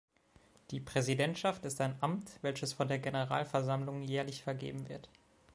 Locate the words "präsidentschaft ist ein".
0.79-1.95